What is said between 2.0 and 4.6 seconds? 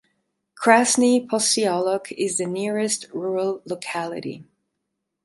is the nearest rural locality.